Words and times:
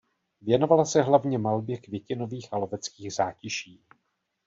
Věnovala 0.41 0.85
se 0.85 1.01
hlavně 1.01 1.37
malbě 1.37 1.77
květinových 1.77 2.47
a 2.53 2.57
loveckých 2.57 3.13
zátiší. 3.13 3.81